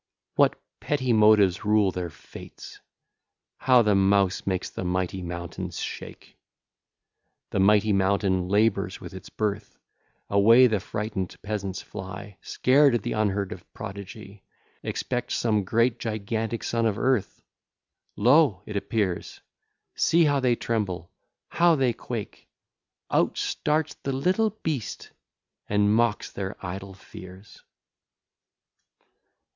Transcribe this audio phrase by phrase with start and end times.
[0.33, 2.79] What petty motives rule their fates!
[3.59, 6.39] How the mouse makes the mighty mountains shake!
[7.51, 9.77] The mighty mountain labours with its birth,
[10.27, 14.43] Away the frighten'd peasants fly, Scared at the unheard of prodigy,
[14.81, 17.43] Expect some great gigantic son of earth;
[18.15, 18.63] Lo!
[18.65, 19.41] it appears!
[19.93, 21.11] See how they tremble!
[21.47, 22.49] how they quake!
[23.11, 25.11] Out starts the little beast,
[25.69, 27.61] and mocks their idle fears.